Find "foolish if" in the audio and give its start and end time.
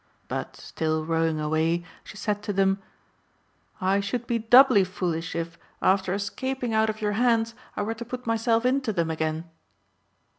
4.83-5.59